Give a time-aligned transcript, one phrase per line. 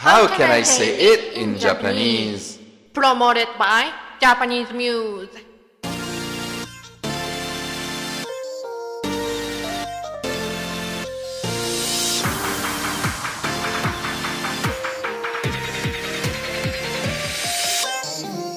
[0.00, 2.58] How can I say it in Japanese?
[2.94, 5.28] Promoted by Japanese Muse.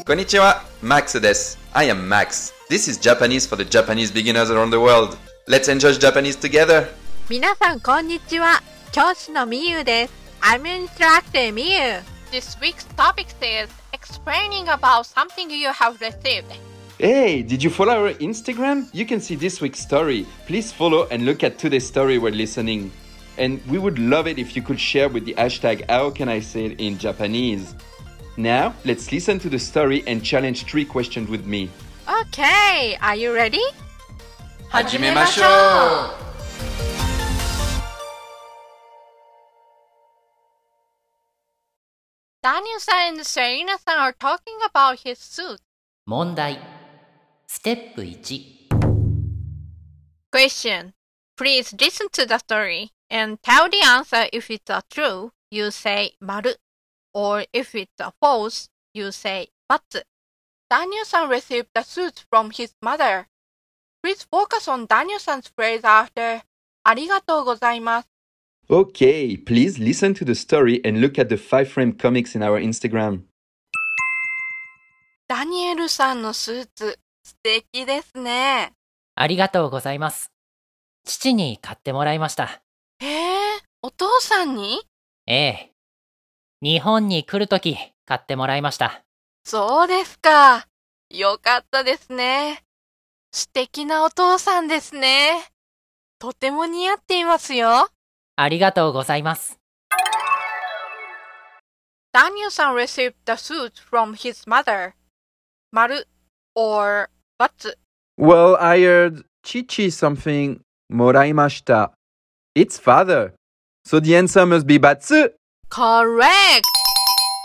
[0.05, 1.60] こんにちは、Max です。
[1.74, 2.54] I am Max.
[2.70, 5.18] This is Japanese for the Japanese beginners around the world.
[5.46, 6.88] Let's enjoy Japanese together.
[7.30, 8.62] 皆さんこんにちは
[8.94, 16.52] 教師のみゆです I'm instructor みゆ This week's topic is explaining about something you have received.
[16.98, 18.88] Hey, did you follow our Instagram?
[18.93, 20.27] You can see this week's story.
[20.47, 22.91] Please follow and look at today's story while listening.
[23.38, 26.41] And we would love it if you could share with the hashtag How Can I
[26.41, 27.75] Say It in Japanese.
[28.37, 31.70] Now, let's listen to the story and challenge three questions with me.
[32.23, 33.62] Okay are you ready?
[34.70, 36.32] 始めましょう
[42.43, 44.38] ダニエルさん and Serena さん are talking
[44.70, 45.59] about his suit.
[46.07, 46.59] 問題
[47.46, 48.59] ステップ1
[50.32, 50.93] Question.
[51.37, 56.13] Please listen to the story and tell the answer if it's a true, you say
[56.21, 56.59] 丸
[57.15, 60.02] or if it's a false, you say ×.
[60.71, 63.27] Daniel-san received the suit from his mother.
[64.03, 66.43] Please focus on Daniel-san's phrase after
[66.84, 68.12] ありがとうございます。
[68.69, 72.59] Okay, please listen to the story and look at the five frame comics in our
[72.62, 73.24] Instagram.
[75.28, 78.72] ダニエルさんのスーツ、素敵ですね。
[79.16, 80.31] ありがとうございます
[81.06, 82.64] 父に買ってもらいました
[83.00, 84.81] へえ、お父さんに？
[85.28, 85.72] ええ
[86.62, 89.03] 日本に来るとき買ってもらいました
[89.44, 90.68] そうですか。
[91.09, 92.64] よかったですね。
[93.34, 95.44] 素敵なお父さんですね。
[96.18, 97.90] とても似合っていますよ。
[98.37, 99.59] ありがとうございます
[102.15, 104.94] Daniel-san received the suit from his mother.
[105.72, 106.06] 丸
[106.54, 107.75] or ×。
[108.16, 110.60] Well, I heard Chichi something
[110.91, 111.91] moraimashita.
[112.54, 113.34] It's father.
[113.84, 115.28] So the answer must be Batsu.
[115.69, 116.66] Correct!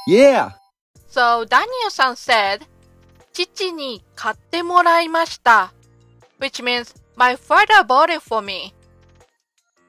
[0.08, 0.54] Yeah!
[1.08, 2.66] So Daniel-san said,
[3.34, 5.74] 父に買ってもらいました。
[6.40, 8.74] Which means, my father bought it for me.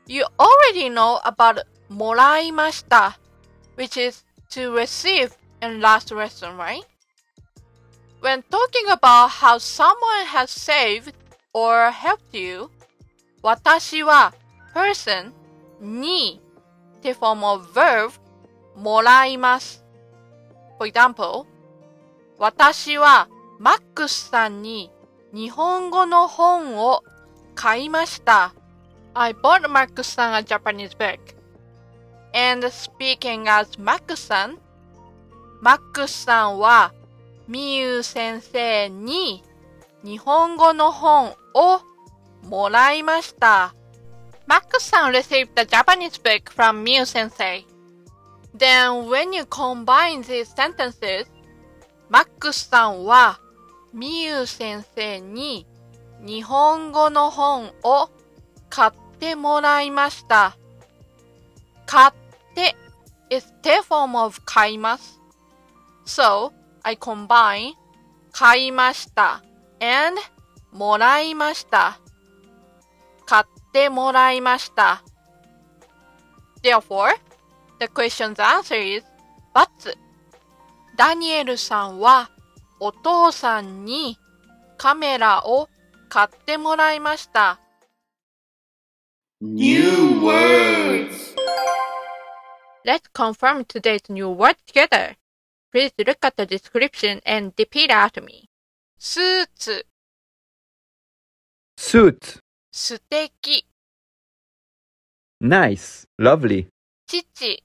[0.09, 3.19] You already know about もらいました。
[3.77, 6.83] Which is to receive in last lesson, right?
[8.21, 11.15] When talking about how someone has saved
[11.53, 12.71] or helped you,
[13.43, 14.35] 私は
[14.75, 15.33] person
[15.81, 16.41] に
[17.03, 18.13] the form of verb
[18.77, 19.85] もらいます。
[20.79, 21.47] For example,
[22.39, 24.91] 私はマックスさんに
[25.33, 27.03] 日本語の本を
[27.55, 28.55] 買いました。
[29.14, 31.20] I bought Marcus さん a Japanese book.
[32.34, 34.58] And speaking as マックスさん、
[35.62, 36.94] マックスさんは
[37.48, 39.44] みゆ先生に
[40.04, 41.82] 日本語の本を
[42.44, 43.74] もらいました。
[44.48, 47.64] Max さん received the Japanese book from Miu 先生
[48.58, 51.28] Then when you combine these sentences,
[52.10, 53.40] マックスさんは
[53.94, 55.68] ミユ先生に
[56.26, 58.10] 日本語の本を
[58.70, 60.58] 買ってもらいました。
[61.86, 62.14] 買っ
[62.56, 62.76] て
[63.30, 65.20] is the form of 買います。
[66.06, 66.52] So,
[66.84, 67.74] I combine
[68.32, 69.44] 買いました
[69.80, 70.22] and
[70.72, 72.00] もらいました。
[73.26, 75.04] 買ってもらいました。
[76.64, 77.16] Therefore,
[77.80, 79.06] the question's answer is
[79.54, 79.94] ×
[80.96, 82.30] ダニエルさんは
[82.80, 84.18] お父さんに
[84.78, 85.70] カメラを
[86.10, 87.60] 買ってもらいました。
[89.41, 91.35] New words.
[92.87, 95.17] Let's confirm today's new word together.
[95.73, 98.49] Please look at the description and repeat after me.
[98.99, 99.87] スーツ、
[101.77, 102.39] Suit.
[102.73, 103.67] 素敵、
[105.43, 106.07] Nice.
[106.19, 106.69] Lovely.
[107.07, 107.63] 父、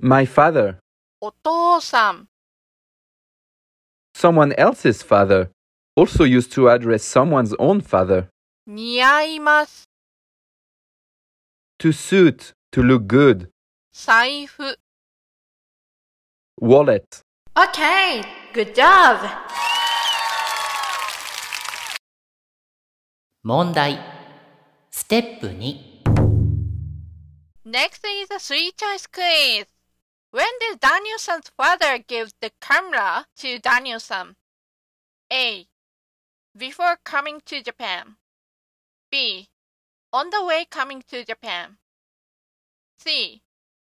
[0.00, 0.78] My father.
[1.20, 2.28] お父さん、
[4.14, 5.50] Someone else's father.
[5.96, 8.28] Also used to address someone's own father.
[8.66, 9.85] 似合います、
[11.79, 13.49] to suit, to look good.
[13.93, 14.77] 財布
[16.59, 17.23] wallet.
[17.55, 19.19] Okay, good job.
[23.43, 23.99] 問題
[24.91, 25.87] ステップ2
[27.65, 29.67] Next is a three choice quiz.
[30.31, 34.35] When did Daniel-san's father give the camera to Daniel-san?
[35.31, 35.67] A.
[36.57, 38.17] Before coming to Japan.
[39.11, 39.47] B.
[40.17, 41.77] On the way coming to Japan.
[42.97, 43.43] C.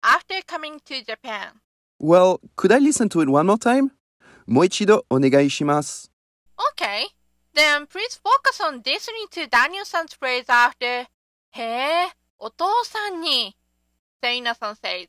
[0.02, 1.62] after coming to Japan?
[1.98, 3.92] Well, could I listen to it one more time?
[4.46, 6.12] もう一度お願いします。
[6.76, 7.06] Okay.
[7.54, 11.06] Then please focus on listening to Daniel-san's phrase after
[11.52, 13.56] へえ、お父さんに
[14.22, 15.08] Seina-san says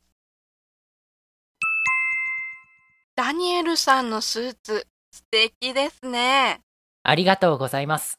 [3.18, 6.62] ダニエルさんのスーツ素敵ですね。
[7.04, 8.18] ありがとうございます。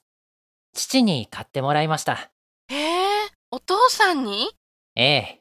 [0.75, 2.32] 父に買ってもらいました。
[3.55, 4.49] お父さんに
[4.97, 5.41] ええ。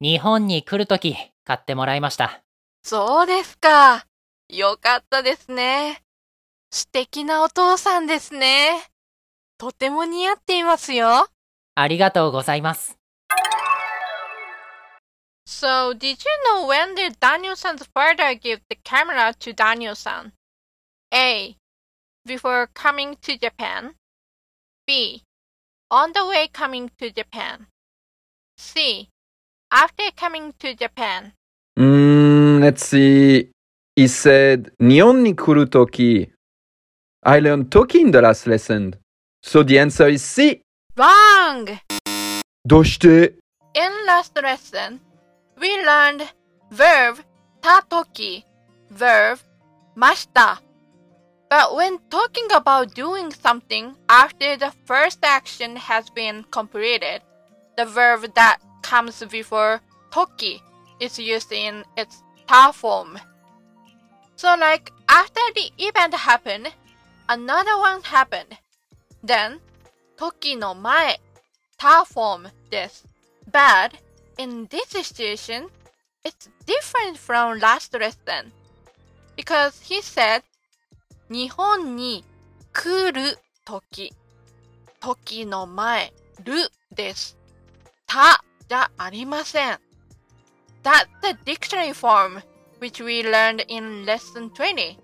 [0.00, 1.14] 日本に来るとき
[1.44, 2.42] 買ってもらいました。
[2.82, 4.04] そうですか。
[4.48, 6.02] よかったですね。
[6.72, 8.72] 素敵なお父さんですね。
[9.56, 11.28] とても似合っていますよ。
[11.76, 12.98] ありがとうございます。
[15.46, 16.16] So, did you
[16.50, 20.32] know when did Daniel-san's father give the camera to Daniel-san?
[21.14, 21.56] A.
[22.26, 23.94] Before coming to Japan.
[24.88, 25.22] B.
[25.91, 27.67] On the way coming to Japan.
[28.57, 29.09] C.
[29.71, 31.33] After coming to Japan.
[31.77, 33.49] Mm, let's see.
[33.95, 36.29] He said, 日本に来るとき
[37.23, 38.97] I learned Toki in the last lesson.
[39.41, 40.61] So the answer is C.
[40.95, 41.77] Wrong!
[42.65, 43.35] どうして
[43.73, 44.99] In last lesson,
[45.59, 46.27] we learned
[46.71, 47.23] verb
[47.61, 48.43] tatoki,
[48.91, 49.39] verb
[49.95, 50.59] mashita.
[51.52, 57.20] But when talking about doing something after the first action has been completed,
[57.76, 60.62] the verb that comes before toki
[60.98, 63.20] is used in its ta form.
[64.36, 66.72] So like after the event happened,
[67.28, 68.56] another one happened.
[69.22, 69.60] Then,
[70.16, 71.18] toki no mae,
[71.78, 73.04] ta form this.
[73.52, 73.98] But
[74.38, 75.68] in this situation,
[76.24, 78.52] it's different from last lesson
[79.36, 80.44] because he said
[81.32, 82.26] 日本に
[82.74, 84.12] 来る時
[85.00, 86.12] 時の前
[86.44, 86.52] る
[86.94, 87.38] です。
[88.06, 89.78] たじゃありません。
[90.82, 92.42] That's the dictionary form
[92.80, 94.98] which we learned in lesson 20.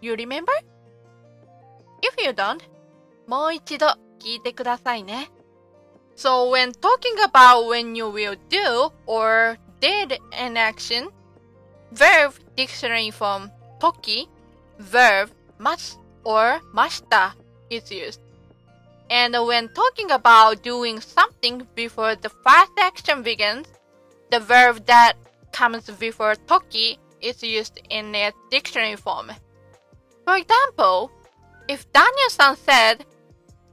[0.00, 0.50] You remember?
[2.02, 2.60] If you don't,
[3.28, 3.86] もう一度
[4.18, 5.30] 聞いてくださいね。
[6.16, 11.10] So when talking about when you will do or did an action,
[11.92, 14.28] verb dictionary form toki,
[14.80, 17.33] verb mas or mashita
[17.69, 18.19] is used.
[19.09, 23.67] And when talking about doing something before the first action begins,
[24.31, 25.13] the verb that
[25.51, 29.31] comes before toki is used in its dictionary form.
[30.25, 31.11] For example,
[31.67, 33.05] if Daniel-san said,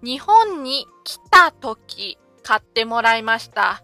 [0.03, 3.83] 日本に来た時買ってもらいました。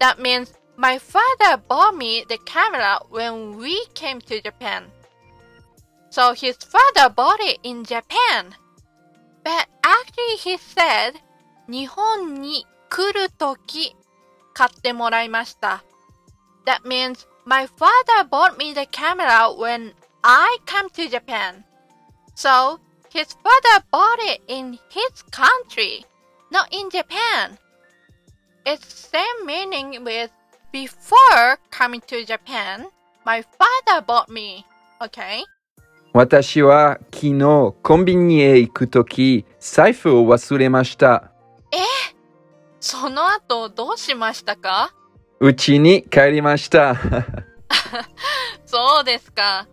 [0.00, 4.90] That means my father bought me the camera when we came to Japan.
[6.10, 8.54] So his father bought it in Japan.
[9.42, 11.14] But actually he said
[11.68, 13.96] 日本に来る時
[14.52, 15.82] 買ってもらいました。
[16.66, 21.64] That means my father bought me the camera when I come to Japan.
[22.34, 22.80] So
[23.10, 26.04] his father bought it in his country,
[26.50, 27.58] not in Japan.
[28.64, 30.30] It's same meaning with
[30.72, 32.86] before coming to Japan,
[33.24, 34.64] my father bought me.
[35.00, 35.44] Okay?
[36.13, 41.31] 私は昨日コンビニへ行くとき財布を忘れました。
[42.79, 44.93] その後どうしましたか
[45.39, 46.95] うちに帰りました。
[48.65, 49.67] そうですか。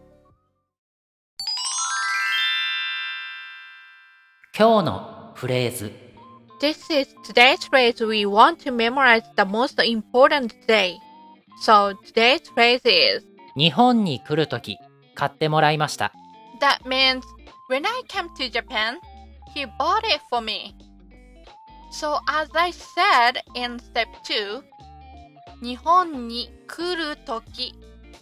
[4.58, 5.92] 今日のフレーズ
[6.62, 10.94] This is today's phrase we want to memorize the most important day.
[11.62, 14.78] So today's phrase is 日本に来るとき
[15.14, 16.12] 買ってもらいました。
[16.60, 17.25] That means
[17.67, 18.98] when I came to Japan,
[19.53, 20.75] he bought it for me.
[21.91, 24.63] So as I said in step 2,
[25.62, 27.74] 日本に来るとき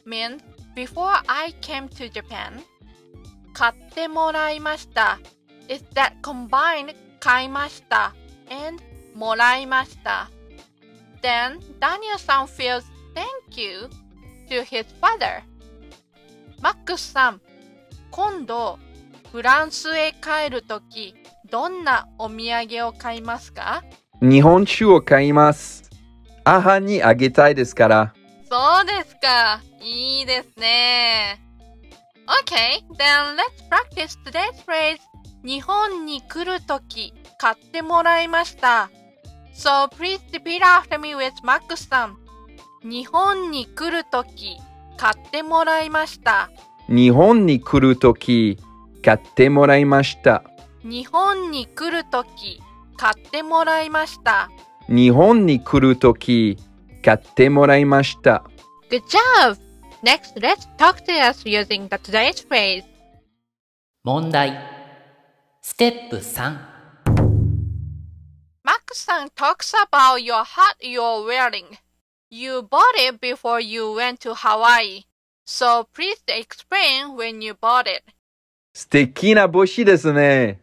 [0.05, 0.41] means
[0.75, 2.61] before I came to Japan,
[3.53, 5.19] 買ってもらいました
[5.67, 8.13] is that combined 買いました
[8.49, 8.83] and
[9.13, 10.29] もらいました。
[11.21, 13.89] Then Daniel-san feels thank you
[14.49, 15.41] to his father.
[16.61, 17.41] マックスさん、
[18.16, 18.78] 今度
[19.33, 21.16] フランスへ帰るとき
[21.50, 23.83] どんなお土産を買いますか？
[24.23, 25.90] 日本酒を買います。
[26.44, 28.14] 母にあげたいですから。
[28.49, 29.61] そうですか。
[29.83, 31.40] いいですね。
[32.47, 34.99] Okay, then let's practice today's phrase.
[35.44, 38.90] 日本に来るとき買ってもらいました。
[39.56, 42.16] So please repeat after me with Max さん
[42.88, 44.56] 日本に来るとき
[44.97, 46.50] 買ってもらいました
[46.88, 48.58] 日本に来るとき
[49.02, 50.44] 買ってもらいました。
[50.84, 52.60] 日本に来るとき
[52.98, 54.50] 買ってもらいました
[54.86, 56.58] 日本に来るとき
[57.02, 58.44] 買ってもらいました。
[58.90, 59.58] Good job!
[60.02, 62.84] Next, let's talk to us using the today's phrase.
[64.02, 64.58] 問題。
[65.62, 66.58] ステップ3。
[68.62, 71.78] Max-san talks about your hat you're wearing.
[72.28, 75.04] You bought it before you went to Hawaii.
[75.46, 78.02] So please explain when you bought it.
[78.72, 80.58] 素敵な帽子ですね。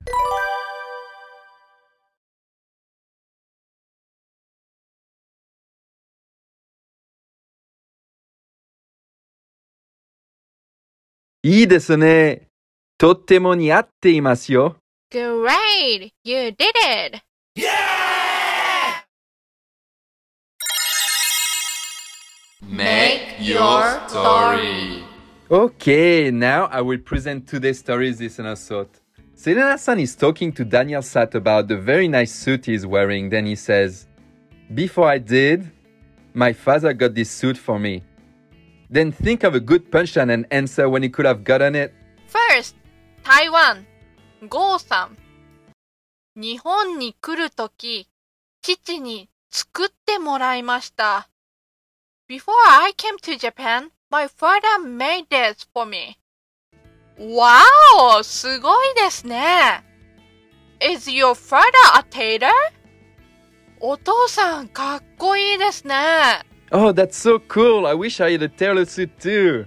[11.44, 12.48] いいですね。
[12.98, 14.78] とっても似合っていますよ。
[15.12, 16.12] Great!
[16.24, 17.22] You did it!
[22.64, 25.04] Make your story.
[25.50, 29.00] Okay, now I will present today's story's listener thought.
[29.34, 33.30] Selena San is talking to Daniel San about the very nice suit he's wearing.
[33.30, 34.08] Then he says,
[34.74, 35.70] Before I did,
[36.34, 38.04] my father got this suit for me.
[38.90, 41.94] Then think of a good punchline and answer when he could have gotten it.
[42.28, 42.76] First,
[43.24, 43.86] Taiwan,
[44.50, 44.78] Go
[50.18, 51.31] moraimashita.
[52.32, 56.18] Before I came to Japan, my father made this for me.
[57.20, 58.24] Wow!
[58.24, 59.84] すごいですね。
[60.80, 62.48] Is your father a tailor?
[63.82, 65.94] お父さんかっこいいですね。
[66.72, 67.86] Oh, that's so cool.
[67.86, 69.66] I wish I had a tailor suit too.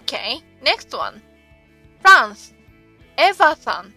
[0.00, 1.20] Okay, next one.
[2.00, 2.54] France.
[3.16, 3.92] エヴァさん。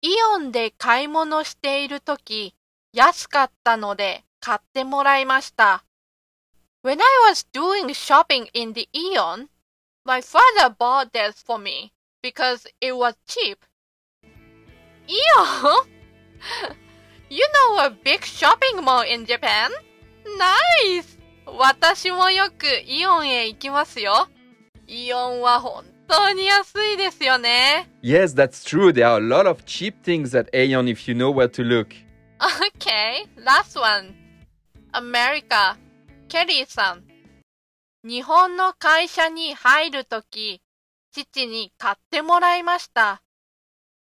[0.00, 2.54] イオンで買い物しているとき、
[2.94, 5.84] 安かったので買ってもらいました。
[6.88, 9.50] When I was doing shopping in the Aeon,
[10.06, 11.92] my father bought this for me
[12.22, 13.58] because it was cheap.
[15.06, 15.84] Aeon?
[17.28, 19.70] you know a big shopping mall in Japan?
[20.38, 21.18] Nice!
[21.44, 24.26] 私もよくイオンへ行きますよ。
[24.86, 27.86] イオンは本当に安いですよね。
[28.02, 28.94] Yes, that's true.
[28.94, 31.88] There are a lot of cheap things at Aeon if you know where to look.
[32.74, 34.14] Okay, last one.
[34.94, 35.76] America.
[36.28, 37.04] ケリーさん。
[38.04, 40.60] 日本の会社に入るとき、
[41.10, 43.22] 父に買ってもらいました。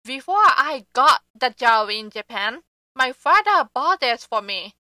[0.06, 2.60] Before I got the job in Japan,
[2.94, 4.76] my father bought this for me.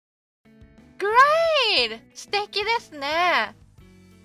[0.97, 2.01] Great!
[2.13, 3.55] 素敵ですね。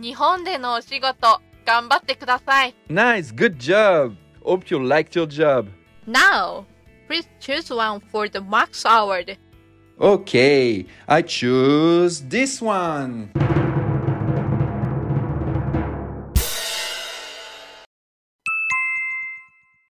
[0.00, 2.74] 日本でのお仕事、頑張ってください。
[2.88, 4.16] Nice, good job.
[4.42, 5.68] Hope you liked your job.
[6.08, 6.64] Now,
[7.08, 9.38] please choose one for the Max Award.
[9.98, 13.30] Okay, I choose this one.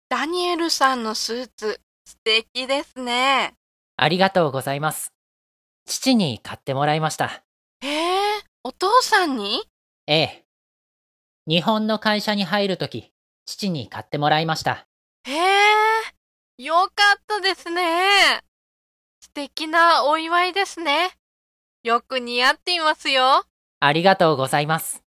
[0.08, 3.56] ダニエルさんのスーツ、素敵ですね。
[3.98, 5.12] ありがとうございます。
[5.88, 7.44] 父に買ってもらいました。
[7.82, 8.20] へえ、
[8.64, 9.64] お父さんに？
[10.06, 10.46] ええ。
[11.48, 13.12] 日本の会社に入るとき、
[13.48, 14.86] 父に買ってもらいました。
[15.24, 18.42] へえ、よかったですね。
[19.36, 21.12] 素敵なお祝いですね。
[21.84, 23.44] よく似合っていますよ。
[23.82, 25.04] ありがとうございます。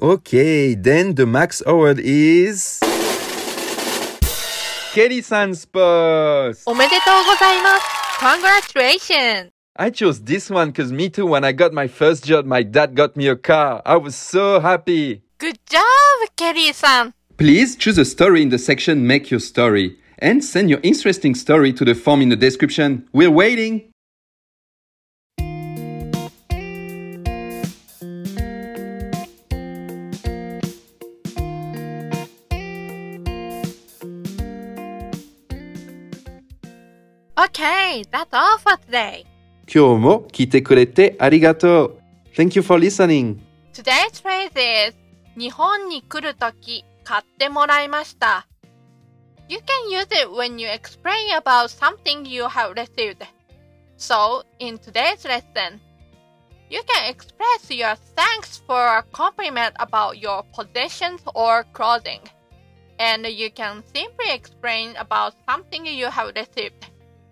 [0.00, 2.80] Okay, then the Max Award is.
[4.94, 6.62] Kelly Sanspos!
[6.64, 8.72] おめでとうございます。
[8.72, 9.50] Congratulations!
[9.74, 12.94] I chose this one because me too, when I got my first job, my dad
[12.94, 13.82] got me a car.
[13.84, 15.20] I was so happy.
[15.38, 15.82] Good job,
[16.34, 17.14] ケリーさん。
[17.36, 21.85] Please choose a story in the section Make Your Story and send your interesting story to
[21.85, 23.07] the form in the description.
[23.13, 23.91] We're waiting!
[37.37, 39.25] Okay, that's all for today.
[39.73, 42.01] 今日も来てくれてありがとう。
[42.35, 43.37] Thank you for listening.
[43.73, 44.51] Today's phrase
[44.89, 44.95] is
[45.37, 48.47] 日本に来るとき買ってもらいました。
[49.49, 53.23] You can use it when you explain about something you have received.
[53.97, 55.81] So, in today's lesson,
[56.69, 62.21] you can express your thanks for a compliment about your possessions or clothing.
[62.97, 66.85] And you can simply explain about something you have received.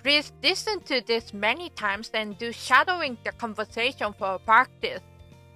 [0.04, 5.02] Please listen to this many times and do shadowing the conversation for practice.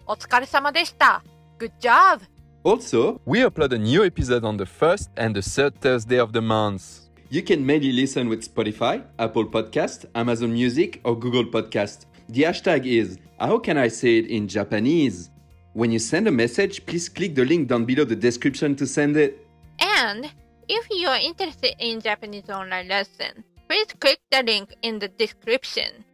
[0.05, 1.23] お疲れ様でした。
[1.59, 2.21] Good job!
[2.67, 6.41] Also, we upload a new episode on the first and the third Thursday of the
[6.41, 7.09] month.
[7.29, 12.05] You can mainly listen with Spotify, Apple Podcast, Amazon Music, or Google Podcast.
[12.29, 15.29] The hashtag is How can I say it in Japanese?
[15.73, 19.17] When you send a message, please click the link down below the description to send
[19.17, 19.45] it.
[19.79, 20.31] And
[20.69, 26.05] if you are interested in Japanese online lesson, please click the link in the description.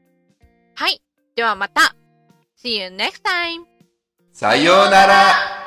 [0.75, 1.01] はい。
[1.35, 1.93] ではまた。
[2.55, 3.65] See you next time!
[4.31, 5.62] さようなら